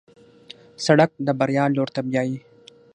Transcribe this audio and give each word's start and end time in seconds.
سړک 0.85 1.11
د 1.25 1.29
بریا 1.39 1.65
لور 1.75 1.89
ته 1.95 2.01
بیایي. 2.07 2.37